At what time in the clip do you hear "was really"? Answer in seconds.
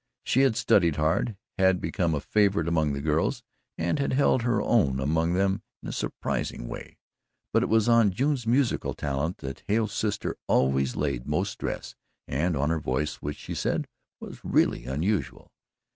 14.19-14.85